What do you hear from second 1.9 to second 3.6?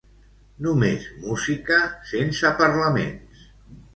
sense parlaments.